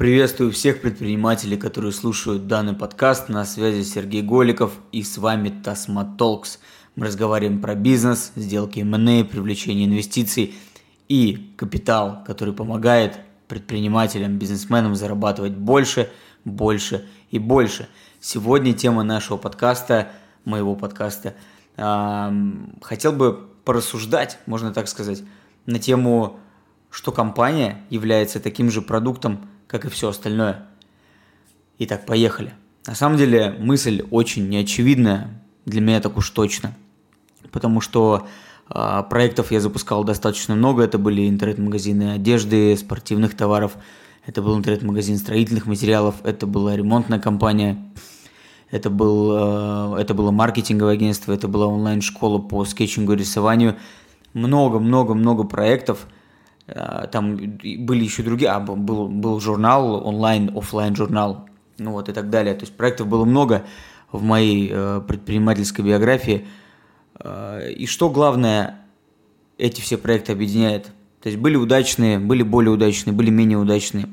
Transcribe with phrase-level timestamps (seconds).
[0.00, 3.28] Приветствую всех предпринимателей, которые слушают данный подкаст.
[3.28, 6.58] На связи Сергей Голиков и с вами Talks.
[6.96, 10.54] Мы разговариваем про бизнес, сделки M&A, привлечение инвестиций
[11.10, 16.10] и капитал, который помогает предпринимателям, бизнесменам зарабатывать больше,
[16.46, 17.86] больше и больше.
[18.20, 20.12] Сегодня тема нашего подкаста,
[20.46, 21.34] моего подкаста,
[21.76, 25.22] хотел бы порассуждать, можно так сказать,
[25.66, 26.40] на тему,
[26.88, 30.66] что компания является таким же продуктом, как и все остальное.
[31.78, 32.52] Итак, поехали.
[32.86, 36.74] На самом деле мысль очень неочевидная, для меня так уж точно.
[37.52, 38.26] Потому что
[38.68, 40.82] э, проектов я запускал достаточно много.
[40.82, 43.76] Это были интернет-магазины одежды, спортивных товаров.
[44.26, 46.16] Это был интернет-магазин строительных материалов.
[46.24, 47.92] Это была ремонтная компания.
[48.72, 51.32] Это, был, э, это было маркетинговое агентство.
[51.32, 53.76] Это была онлайн-школа по скетчингу и рисованию.
[54.34, 56.08] Много-много-много проектов–
[57.10, 61.46] там были еще другие, а, был, был журнал, онлайн, офлайн журнал,
[61.78, 62.54] ну вот и так далее.
[62.54, 63.64] То есть проектов было много
[64.12, 66.46] в моей э, предпринимательской биографии.
[67.18, 68.80] Э, и что главное,
[69.58, 70.86] эти все проекты объединяет.
[71.22, 74.08] То есть были удачные, были более удачные, были менее удачные.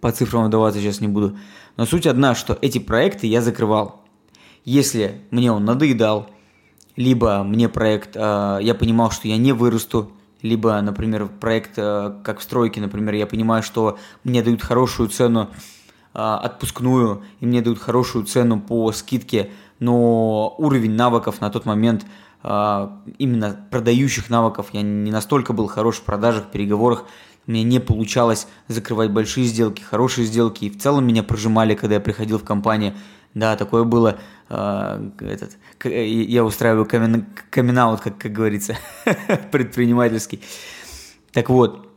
[0.00, 1.36] По цифрам вдаваться сейчас не буду.
[1.76, 4.02] Но суть одна, что эти проекты я закрывал.
[4.64, 6.30] Если мне он надоедал,
[6.96, 12.40] либо мне проект, э, я понимал, что я не вырасту, либо, например, проект э, как
[12.40, 15.50] в стройке, например, я понимаю, что мне дают хорошую цену
[16.14, 22.04] э, отпускную, и мне дают хорошую цену по скидке, но уровень навыков на тот момент
[22.42, 27.04] э, именно продающих навыков я не настолько был хорош в продажах, переговорах,
[27.46, 32.00] мне не получалось закрывать большие сделки, хорошие сделки, и в целом меня прожимали, когда я
[32.00, 32.94] приходил в компанию.
[33.34, 34.18] Да, такое было.
[34.48, 38.76] Э, этот, я устраиваю камин, камин как, как говорится,
[39.50, 40.42] предпринимательский.
[41.32, 41.88] Так вот,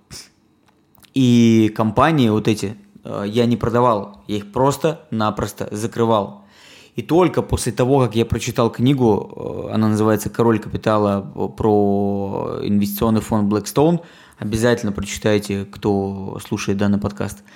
[1.13, 6.45] и компании вот эти э, я не продавал, я их просто-напросто закрывал.
[6.95, 11.21] И только после того, как я прочитал книгу, э, она называется «Король капитала»
[11.57, 13.99] про инвестиционный фонд Blackstone,
[14.37, 17.43] обязательно прочитайте, кто слушает данный подкаст–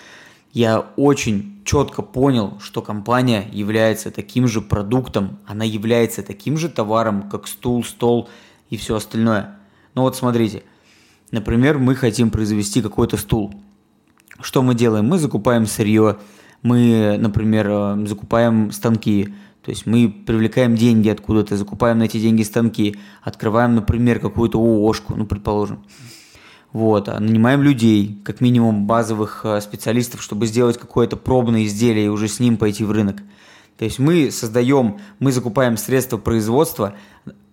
[0.51, 7.29] я очень четко понял, что компания является таким же продуктом, она является таким же товаром,
[7.29, 8.29] как стул, стол
[8.69, 9.59] и все остальное.
[9.93, 10.63] Ну вот смотрите,
[11.31, 13.53] например, мы хотим произвести какой-то стул.
[14.41, 15.05] Что мы делаем?
[15.05, 16.17] Мы закупаем сырье,
[16.61, 19.33] мы, например, э, закупаем станки,
[19.63, 25.15] то есть мы привлекаем деньги откуда-то, закупаем на эти деньги станки, открываем, например, какую-то ООшку,
[25.15, 25.83] ну, предположим.
[26.71, 32.09] Вот, а нанимаем людей, как минимум базовых э, специалистов, чтобы сделать какое-то пробное изделие и
[32.09, 33.17] уже с ним пойти в рынок.
[33.77, 36.95] То есть мы создаем, мы закупаем средства производства,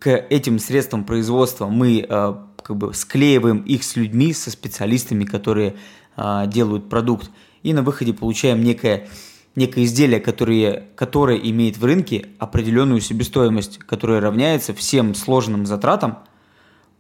[0.01, 5.77] к этим средствам производства мы э, как бы склеиваем их с людьми, со специалистами, которые
[6.19, 7.31] э, делают продукт,
[7.63, 9.09] и на выходе получаем некое,
[9.55, 16.19] некое изделие, которое, которое имеет в рынке определенную себестоимость, которая равняется всем сложным затратам–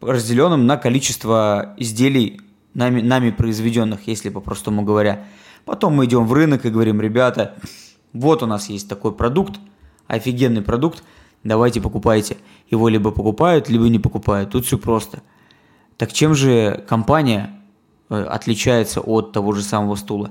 [0.00, 2.40] разделенным на количество изделий
[2.74, 5.24] нами, нами произведенных, если по-простому говоря.
[5.64, 7.56] Потом мы идем в рынок и говорим, ребята,
[8.12, 9.58] вот у нас есть такой продукт,
[10.06, 11.02] офигенный продукт,
[11.42, 12.36] давайте покупайте.
[12.70, 14.50] Его либо покупают, либо не покупают.
[14.50, 15.22] Тут все просто.
[15.96, 17.60] Так чем же компания
[18.10, 20.30] э, отличается от того же самого стула?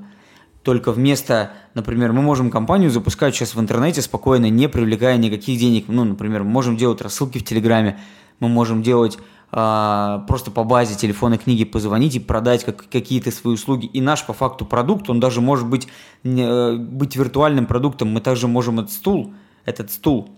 [0.64, 5.86] Только вместо, например, мы можем компанию запускать сейчас в интернете спокойно, не привлекая никаких денег.
[5.88, 8.00] Ну, например, мы можем делать рассылки в Телеграме,
[8.40, 9.20] мы можем делать
[9.56, 13.86] просто по базе телефонной книги позвонить и продать как, какие-то свои услуги.
[13.86, 15.88] И наш по факту продукт, он даже может быть,
[16.24, 18.10] не, быть виртуальным продуктом.
[18.10, 19.34] Мы также можем этот стул,
[19.64, 20.30] этот стул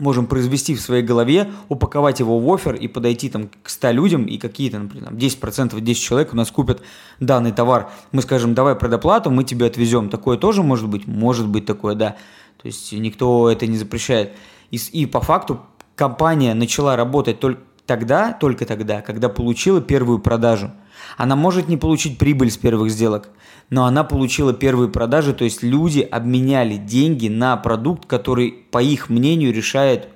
[0.00, 4.24] можем произвести в своей голове, упаковать его в офер и подойти там к 100 людям,
[4.24, 6.82] и какие-то, например, 10%, 10 человек у нас купят
[7.20, 7.92] данный товар.
[8.10, 10.08] Мы скажем, давай предоплату, мы тебе отвезем.
[10.10, 11.06] Такое тоже может быть?
[11.06, 12.16] Может быть такое, да.
[12.60, 14.32] То есть никто это не запрещает.
[14.72, 15.60] И, и по факту
[15.94, 20.70] компания начала работать только тогда, только тогда, когда получила первую продажу.
[21.16, 23.28] Она может не получить прибыль с первых сделок,
[23.70, 29.08] но она получила первые продажи, то есть люди обменяли деньги на продукт, который, по их
[29.08, 30.08] мнению, решает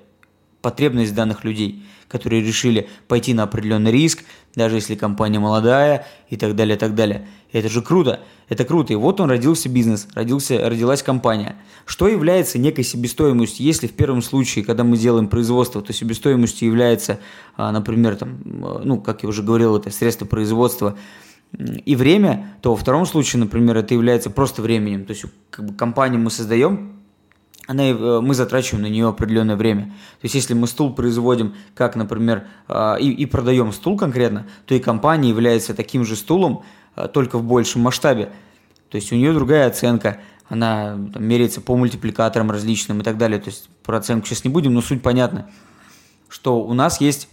[0.63, 6.57] потребность данных людей, которые решили пойти на определенный риск, даже если компания молодая и так
[6.57, 7.29] далее, и так далее.
[7.51, 8.93] Это же круто, это круто.
[8.93, 11.57] И вот он родился бизнес, родился, родилась компания.
[11.87, 17.21] Что является некой себестоимостью, если в первом случае, когда мы делаем производство, то себестоимостью является,
[17.57, 18.39] а, например, там,
[18.85, 20.99] ну, как я уже говорил, это средство производства,
[21.87, 25.07] и время, то во втором случае, например, это является просто временем.
[25.07, 26.99] То есть как бы компанию мы создаем,
[27.69, 29.85] она, э, мы затрачиваем на нее определенное время.
[29.85, 34.75] То есть, если мы стул производим, как, например, а, и, и продаем стул конкретно, то
[34.75, 38.33] и компания является таким же стулом, а, только в большем масштабе.
[38.91, 43.39] То есть у нее другая оценка, она там, меряется по мультипликаторам различным и так далее.
[43.39, 45.51] То есть про оценку сейчас не будем, но суть понятна,
[46.29, 47.29] что у нас есть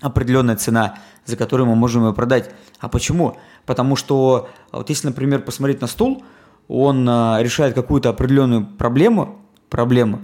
[0.00, 2.50] определенная цена, за которую мы можем ее продать.
[2.80, 3.38] А почему?
[3.66, 6.24] Потому что вот если, например, посмотреть на стул,
[6.68, 10.20] он а, решает какую-то определенную проблему, проблему,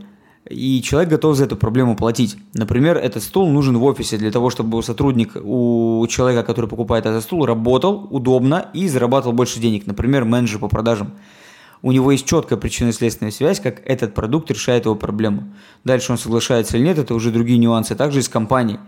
[0.50, 2.37] и человек готов за эту проблему платить.
[2.52, 7.23] Например, этот стул нужен в офисе для того, чтобы сотрудник у человека, который покупает этот
[7.23, 9.87] стул, работал удобно и зарабатывал больше денег.
[9.87, 11.12] Например, менеджер по продажам.
[11.81, 15.55] У него есть четкая причинно-следственная связь, как этот продукт решает его проблему.
[15.85, 17.94] Дальше он соглашается или нет, это уже другие нюансы.
[17.94, 18.79] Также и с компанией.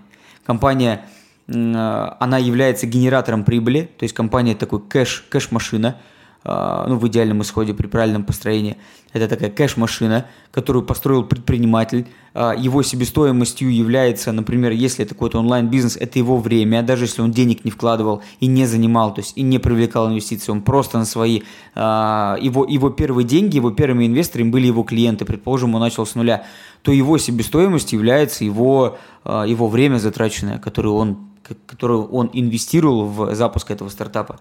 [0.44, 1.06] Компания,
[1.46, 7.74] она является генератором прибыли, то есть компания такой кэш, кэш-машина– а, ну, в идеальном исходе
[7.74, 8.76] при правильном построении.
[9.16, 12.06] Это такая кэш-машина, которую построил предприниматель.
[12.34, 17.30] А, его себестоимостью является, например, если это какой-то онлайн-бизнес, это его время, даже если он
[17.30, 21.06] денег не вкладывал и не занимал, то есть и не привлекал инвестиции, он просто на
[21.06, 21.42] свои,
[21.74, 26.14] а, его, его первые деньги, его первыми инвесторами были его клиенты, предположим, он начал с
[26.14, 26.44] нуля,
[26.82, 31.18] то его себестоимость является его, его время затраченное, которое он,
[31.66, 34.38] которое он инвестировал в запуск этого стартапа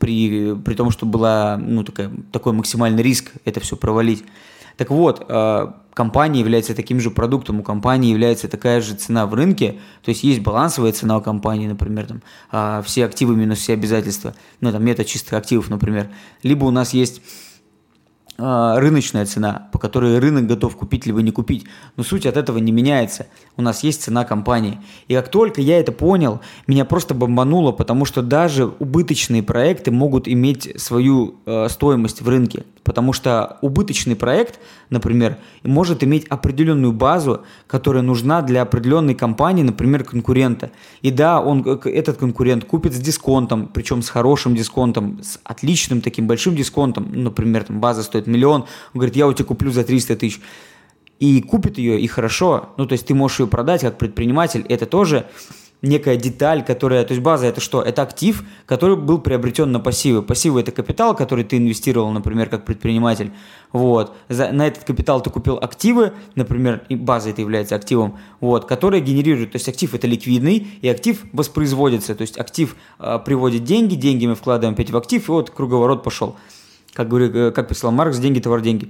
[0.00, 4.24] при, при том, что была ну, такая, такой максимальный риск это все провалить.
[4.76, 9.34] Так вот, э, компания является таким же продуктом, у компании является такая же цена в
[9.34, 13.74] рынке, то есть есть балансовая цена у компании, например, там, э, все активы минус все
[13.74, 16.08] обязательства, ну, там, метод чистых активов, например,
[16.42, 17.49] либо у нас есть а,
[18.40, 21.66] рыночная цена, по которой рынок готов купить либо не купить.
[21.96, 23.26] Но суть от этого не меняется.
[23.56, 24.80] У нас есть цена компании.
[25.08, 30.28] И как только я это понял, меня просто бомбануло, потому что даже убыточные проекты могут
[30.28, 32.64] иметь свою э, стоимость в рынке.
[32.82, 34.58] Потому что убыточный проект,
[34.88, 40.70] например, может иметь определенную базу, которая нужна для определенной компании, например, конкурента.
[41.02, 46.26] И да, он, этот конкурент купит с дисконтом, причем с хорошим дисконтом, с отличным таким
[46.26, 47.10] большим дисконтом.
[47.12, 50.40] Например, там база стоит миллион, он говорит, я у тебя куплю за 300 тысяч.
[51.18, 52.70] И купит ее, и хорошо.
[52.78, 54.64] Ну, то есть ты можешь ее продать как предприниматель.
[54.68, 55.26] Это тоже
[55.82, 57.82] некая деталь, которая, то есть база это что?
[57.82, 60.22] Это актив, который был приобретен на пассивы.
[60.22, 63.32] Пассивы это капитал, который ты инвестировал, например, как предприниматель.
[63.72, 64.14] Вот.
[64.28, 69.02] За, на этот капитал ты купил активы, например, и база это является активом, вот, которые
[69.02, 73.94] генерируют, то есть актив это ликвидный, и актив воспроизводится, то есть актив э, приводит деньги,
[73.94, 76.36] деньги мы вкладываем опять в актив, и вот круговорот пошел.
[76.92, 78.88] Как, говорю, э, как писал Маркс, деньги, товар, деньги.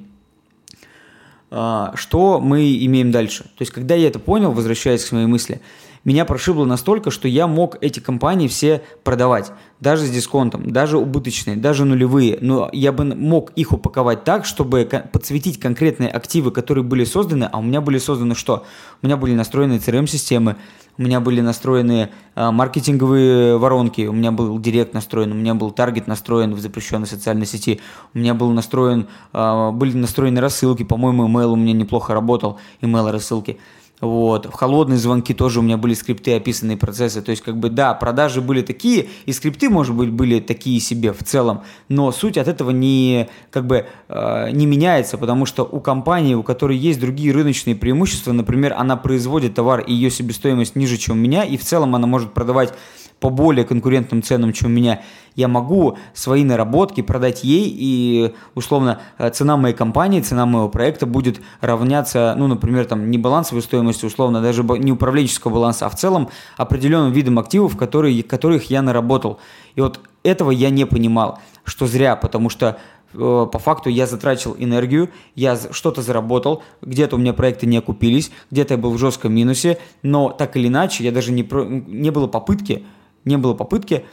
[1.51, 3.45] А, что мы имеем дальше?
[3.45, 5.61] То есть, когда я это понял, возвращаясь к своей мысли,
[6.05, 11.57] меня прошибло настолько, что я мог эти компании все продавать, даже с дисконтом, даже убыточные,
[11.57, 17.05] даже нулевые, но я бы мог их упаковать так, чтобы подсветить конкретные активы, которые были
[17.05, 18.65] созданы, а у меня были созданы что?
[19.03, 20.57] У меня были настроены CRM-системы,
[21.01, 25.71] у меня были настроены э, маркетинговые воронки, у меня был директ настроен, у меня был
[25.71, 27.81] таргет настроен в запрещенной социальной сети,
[28.13, 33.11] у меня был настроен, э, были настроены рассылки, по-моему, email у меня неплохо работал, email
[33.11, 33.59] рассылки.
[34.01, 34.47] Вот.
[34.47, 37.21] В холодные звонки тоже у меня были скрипты, описанные процессы.
[37.21, 41.13] То есть, как бы, да, продажи были такие, и скрипты, может быть, были такие себе
[41.13, 45.81] в целом, но суть от этого не, как бы, э, не меняется, потому что у
[45.81, 50.97] компании, у которой есть другие рыночные преимущества, например, она производит товар, и ее себестоимость ниже,
[50.97, 52.73] чем у меня, и в целом она может продавать
[53.21, 55.03] по более конкурентным ценам, чем у меня,
[55.37, 61.07] я могу свои наработки продать ей, и условно э, цена моей компании, цена моего проекта
[61.07, 65.97] будет равняться, ну, например, там не балансовой стоимости, условно, даже не управленческого баланса, а в
[65.97, 69.39] целом определенным видом активов, которые, которых я наработал.
[69.75, 72.79] И вот этого я не понимал, что зря, потому что
[73.13, 78.31] э, по факту я затратил энергию, я что-то заработал, где-то у меня проекты не окупились,
[78.51, 81.47] где-то я был в жестком минусе, но так или иначе я даже не,
[81.87, 82.85] не было попытки
[83.25, 84.05] не было попытки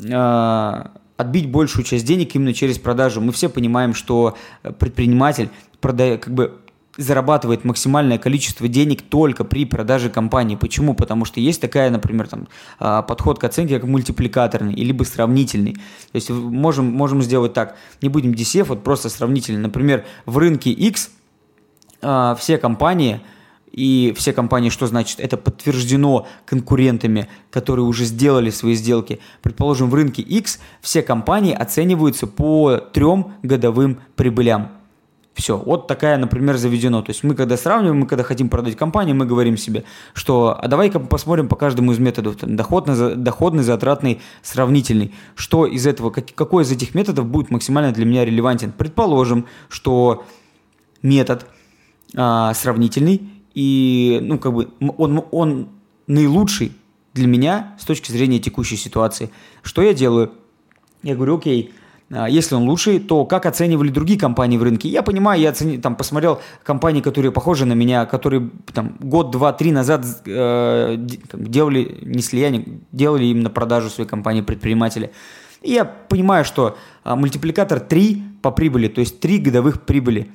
[0.00, 0.84] э,
[1.16, 3.20] отбить большую часть денег именно через продажу.
[3.20, 4.36] Мы все понимаем, что
[4.78, 5.50] предприниматель
[5.80, 6.58] продает, как бы
[6.96, 10.56] зарабатывает максимальное количество денег только при продаже компании.
[10.56, 10.94] Почему?
[10.94, 12.48] Потому что есть такая, например, там,
[12.80, 15.74] а, подход к оценке как мультипликаторный, либо сравнительный.
[15.74, 19.60] То есть можем, можем сделать так, не будем DCF, вот просто сравнительный.
[19.60, 21.10] Например, в рынке X
[22.02, 23.20] а, все компании–
[23.72, 25.20] и все компании, что значит?
[25.20, 29.20] Это подтверждено конкурентами, которые уже сделали свои сделки.
[29.42, 34.70] Предположим, в рынке X все компании оцениваются по трем годовым прибылям.
[35.34, 37.00] Все, вот такая, например, заведено.
[37.00, 40.66] То есть мы когда сравниваем, мы когда хотим продать компанию, мы говорим себе, что а
[40.66, 45.14] давай-ка посмотрим по каждому из методов, там, доходный, доходный, затратный, сравнительный.
[45.36, 48.72] Что из этого, как, какой из этих методов будет максимально для меня релевантен?
[48.72, 50.24] Предположим, что
[51.02, 51.46] метод
[52.16, 55.68] а, сравнительный и, ну, как бы, он, он
[56.06, 56.70] наилучший
[57.12, 59.30] для меня с точки зрения текущей ситуации.
[59.64, 60.30] Что я делаю?
[61.02, 61.72] Я говорю, окей,
[62.08, 64.88] а, если он лучший, то как оценивали другие компании в рынке?
[64.88, 69.52] Я понимаю, я оцени, там посмотрел компании, которые похожи на меня, которые там год, два,
[69.52, 70.96] три назад э,
[71.32, 75.10] делали, не слияние, делали именно продажу своей компании предприниматели.
[75.62, 80.30] И я понимаю, что э, мультипликатор 3 по прибыли, то есть 3 годовых прибыли.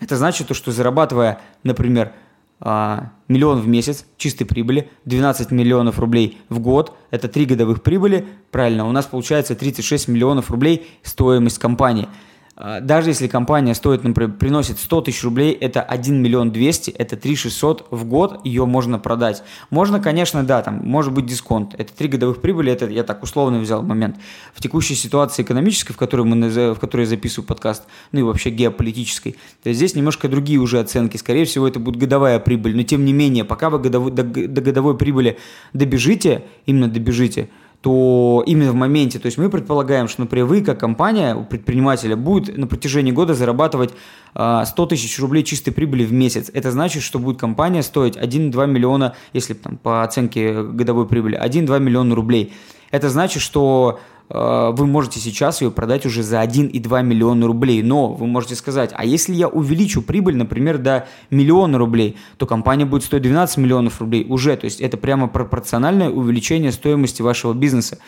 [0.00, 2.12] Это значит, то, что зарабатывая, например,
[2.60, 8.26] а, миллион в месяц чистой прибыли, 12 миллионов рублей в год, это 3 годовых прибыли,
[8.50, 12.08] правильно, у нас получается 36 миллионов рублей стоимость компании–
[12.56, 17.36] даже если компания стоит, например, приносит 100 тысяч рублей, это 1 миллион 200, это 3
[17.36, 19.42] 600 в год, ее можно продать.
[19.68, 21.74] Можно, конечно, да, там может быть дисконт.
[21.76, 24.16] Это 3 годовых прибыли, это я так условно взял момент.
[24.54, 28.48] В текущей ситуации экономической, в которой, мы, в которой я записываю подкаст, ну и вообще
[28.48, 31.18] геополитической, то здесь немножко другие уже оценки.
[31.18, 34.60] Скорее всего, это будет годовая прибыль, но тем не менее, пока вы годовой, до, до
[34.62, 35.36] годовой прибыли
[35.74, 37.50] добежите, именно добежите,
[37.86, 42.16] то именно в моменте, то есть мы предполагаем, что, например, вы как компания, у предпринимателя
[42.16, 43.96] будет на протяжении года зарабатывать 100
[44.34, 46.50] а, тысяч рублей чистой прибыли в месяц.
[46.52, 51.78] Это значит, что будет компания стоить 1-2 миллиона, если там, по оценке годовой прибыли, 1-2
[51.78, 52.54] миллиона рублей.
[52.90, 57.82] Это значит, что вы можете сейчас ее продать уже за 1,2 миллиона рублей.
[57.82, 62.84] Но вы можете сказать, а если я увеличу прибыль, например, до миллиона рублей, то компания
[62.84, 64.56] будет стоить 12 миллионов рублей уже.
[64.56, 67.98] То есть это прямо пропорциональное увеличение стоимости вашего бизнеса.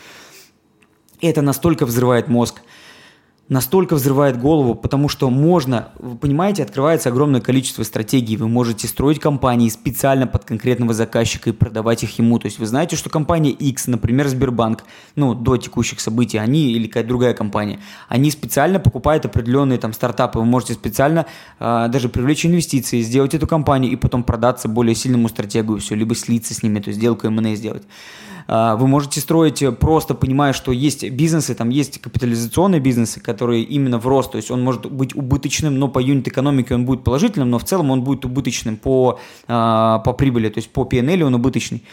[1.21, 2.61] И это настолько взрывает мозг
[3.49, 8.37] настолько взрывает голову, потому что можно, вы понимаете, открывается огромное количество стратегий.
[8.37, 12.37] Вы можете строить компании специально под конкретного заказчика и продавать их ему.
[12.37, 14.83] То есть вы знаете, что компания X, например, Сбербанк,
[15.15, 20.39] ну, до текущих событий, они или какая-то другая компания, они специально покупают определенные там стартапы.
[20.39, 21.25] Вы можете специально
[21.59, 25.95] э, даже привлечь инвестиции, сделать эту компанию и потом продаться более сильному стратегу и все,
[25.95, 27.83] либо слиться с ними, есть сделку M&A сделать.
[28.51, 33.61] А, вы можете строить э, просто понимая, что есть бизнесы, там есть капитализационные бизнесы, которые
[33.61, 37.51] именно в рост, то есть он может быть убыточным, но по юнит-экономике он будет положительным,
[37.51, 41.35] но в целом он будет убыточным по, а, по прибыли, то есть по PNL он
[41.35, 41.83] убыточный.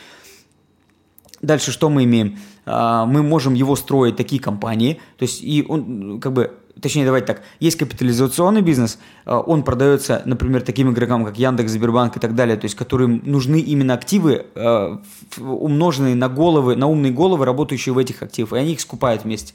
[1.42, 2.38] Дальше что мы имеем?
[2.64, 7.26] А, мы можем его строить такие компании, то есть и он как бы точнее, давайте
[7.26, 12.35] так, есть капитализационный бизнес, а, он продается, например, таким игрокам, как Яндекс, Сбербанк и так
[12.35, 15.00] далее, то есть которым нужны именно активы, а,
[15.38, 19.54] умноженные на головы, на умные головы, работающие в этих активах, и они их скупают вместе.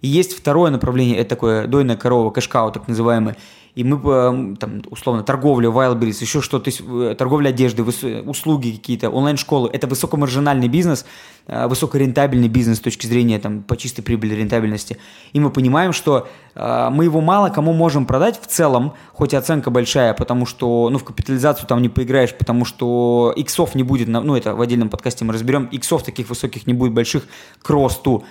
[0.00, 3.34] И есть второе направление, это такое дойная корова, кэшкау так называемый,
[3.76, 9.68] и мы, э, там, условно, торговля, Wildberries, еще что-то, э, торговля одежды, услуги какие-то, онлайн-школы,
[9.70, 11.04] это высокомаржинальный бизнес,
[11.46, 14.96] э, высокорентабельный бизнес с точки зрения там, по чистой прибыли, рентабельности.
[15.34, 19.68] И мы понимаем, что мы его мало кому можем продать в целом, хоть и оценка
[19.68, 24.34] большая, потому что, ну, в капитализацию там не поиграешь, потому что иксов не будет, ну,
[24.34, 27.24] это в отдельном подкасте мы разберем, иксов таких высоких не будет больших
[27.60, 28.24] к росту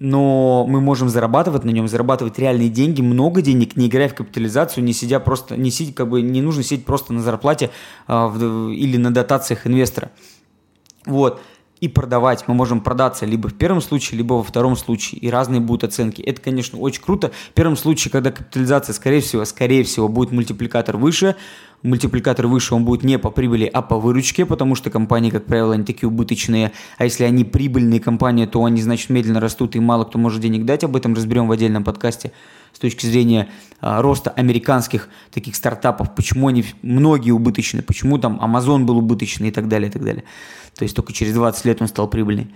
[0.00, 4.84] но мы можем зарабатывать на нем, зарабатывать реальные деньги, много денег, не играя в капитализацию,
[4.84, 7.70] не сидя просто, не сидя, как бы не нужно сидеть просто на зарплате
[8.06, 10.12] а, в, или на дотациях инвестора.
[11.04, 11.40] Вот
[11.80, 12.44] и продавать.
[12.46, 15.20] Мы можем продаться либо в первом случае, либо во втором случае.
[15.20, 16.22] И разные будут оценки.
[16.22, 17.30] Это, конечно, очень круто.
[17.50, 21.36] В первом случае, когда капитализация, скорее всего, скорее всего, будет мультипликатор выше,
[21.82, 25.74] мультипликатор выше, он будет не по прибыли, а по выручке, потому что компании, как правило,
[25.74, 26.72] они такие убыточные.
[26.96, 30.64] А если они прибыльные компании, то они, значит, медленно растут, и мало кто может денег
[30.64, 30.84] дать.
[30.84, 32.32] Об этом разберем в отдельном подкасте
[32.72, 33.48] с точки зрения
[33.80, 39.52] а, роста американских таких стартапов, почему они многие убыточны, почему там Amazon был убыточный и
[39.52, 40.24] так далее, и так далее.
[40.76, 42.52] То есть только через 20 лет он стал прибыльный.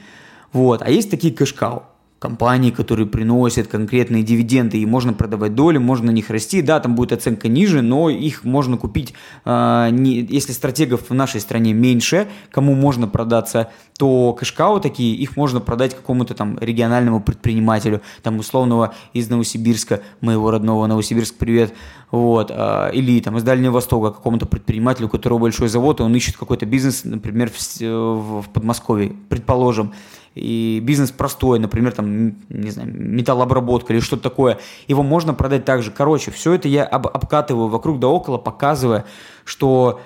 [0.52, 0.82] Вот.
[0.82, 1.84] А есть такие кэшкау
[2.22, 6.62] компании, которые приносят конкретные дивиденды, и можно продавать доли, можно на них расти.
[6.62, 9.12] Да, там будет оценка ниже, но их можно купить,
[9.44, 15.36] э, не, если стратегов в нашей стране меньше, кому можно продаться, то кэшкау такие, их
[15.36, 21.74] можно продать какому-то там региональному предпринимателю, там условного из Новосибирска, моего родного Новосибирск, привет,
[22.12, 26.14] вот, э, или там из Дальнего Востока какому-то предпринимателю, у которого большой завод, и он
[26.14, 29.92] ищет какой-то бизнес, например, в, в Подмосковье, предположим,
[30.34, 34.58] и бизнес простой, например, там, не знаю, металлообработка или что-то такое,
[34.88, 35.90] его можно продать также.
[35.90, 39.04] Короче, все это я об, обкатываю вокруг да около, показывая,
[39.44, 40.00] что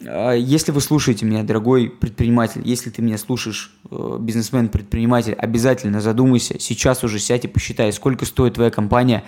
[0.00, 6.00] э, если вы слушаете меня, дорогой предприниматель, если ты меня слушаешь, э, бизнесмен, предприниматель, обязательно
[6.00, 9.24] задумайся, сейчас уже сядь и посчитай, сколько стоит твоя компания,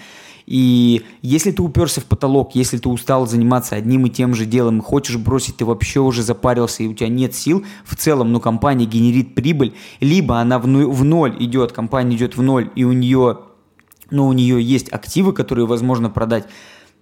[0.46, 4.80] и если ты уперся в потолок, если ты устал заниматься одним и тем же делом
[4.80, 8.84] хочешь бросить, ты вообще уже запарился и у тебя нет сил, в целом, но компания
[8.84, 13.38] генерит прибыль, либо она в, в ноль идет, компания идет в ноль, и у нее,
[14.10, 16.46] но у нее есть активы, которые возможно продать,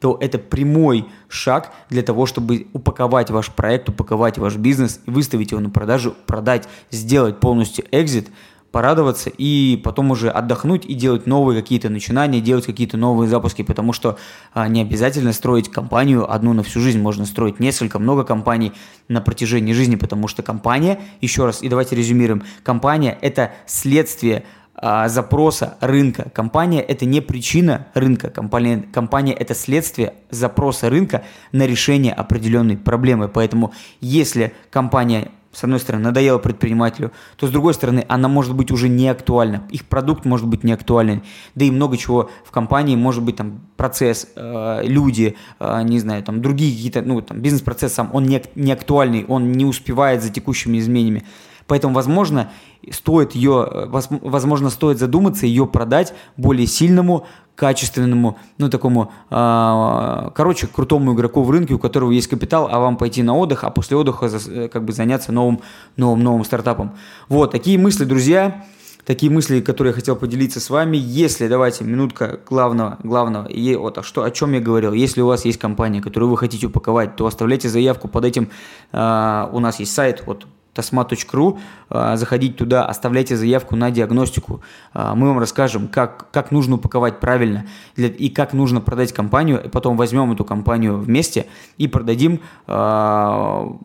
[0.01, 5.61] то это прямой шаг для того, чтобы упаковать ваш проект, упаковать ваш бизнес выставить его
[5.61, 8.29] на продажу, продать, сделать полностью экзит–
[8.73, 13.93] порадоваться и потом уже отдохнуть и делать новые какие-то начинания, делать какие-то новые запуски, потому
[13.93, 14.19] что
[14.53, 18.73] а, не обязательно строить компанию одну на всю жизнь, можно строить несколько, много компаний
[19.09, 24.45] на протяжении жизни, потому что компания, еще раз, и давайте резюмируем, компания– это следствие
[24.83, 26.31] а, запроса рынка.
[26.31, 33.29] Компания– это не причина рынка, компания, компания– это следствие запроса рынка на решение определенной проблемы.
[33.29, 38.71] Поэтому если компания с одной стороны, надоело предпринимателю, то с другой стороны, она может быть
[38.71, 39.64] уже не актуальна.
[39.71, 41.23] Их продукт может быть не актуален.
[41.54, 46.23] Да и много чего в компании может быть там процесс, э, люди, э, не знаю,
[46.23, 50.30] там другие какие-то, ну там бизнес-процесс сам, он не, не актуальный, он не успевает за
[50.30, 51.25] текущими изменениями.
[51.71, 52.50] Поэтому, возможно,
[52.91, 60.67] стоит ее, э, возможно, стоит задуматься, ее продать более сильному, качественному, ну, такому, э, короче,
[60.67, 63.97] крутому игроку в рынке, у которого есть капитал, а вам пойти на отдых, а после
[63.97, 65.61] отдыха э, как бы заняться новым,
[65.97, 66.97] новым, новым стартапом.
[67.29, 68.65] Вот, такие мысли, друзья,
[69.05, 70.97] такие мысли, которые я хотел поделиться с вами.
[70.97, 74.93] Если, давайте, минутка главного, главного, и вот а что, о чем я говорил.
[74.93, 78.50] Если у вас есть компания, которую вы хотите упаковать, то оставляйте заявку под этим.
[78.91, 81.59] Э, у нас есть сайт, вот tasmat.ru,
[81.89, 84.62] а, заходите туда, оставляйте заявку на диагностику.
[84.93, 89.62] А, мы вам расскажем, как, как нужно упаковать правильно и как нужно продать компанию.
[89.65, 91.47] И потом возьмем эту компанию вместе
[91.77, 93.77] и продадим, а,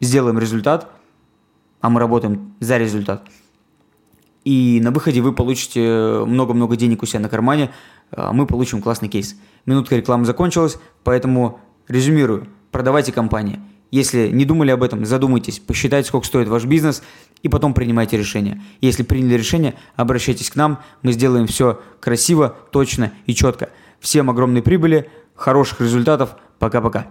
[0.00, 0.88] сделаем результат,
[1.80, 3.26] а мы работаем за результат.
[4.44, 7.70] И на выходе вы получите много-много денег у себя на кармане,
[8.10, 9.36] мы получим классный кейс.
[9.66, 12.48] Минутка рекламы закончилась, поэтому резюмирую.
[12.72, 13.60] Продавайте компании–
[13.92, 17.02] если не думали об этом, задумайтесь, посчитайте, сколько стоит ваш бизнес,
[17.42, 18.60] и потом принимайте решение.
[18.80, 23.68] Если приняли решение, обращайтесь к нам, мы сделаем все красиво, точно и четко.
[24.00, 27.08] Всем огромной прибыли, хороших результатов, пока-пока.